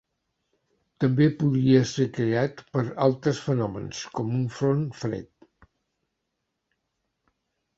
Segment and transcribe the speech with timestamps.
[1.03, 5.31] També podria ser creat per altres fenòmens, com un front fred.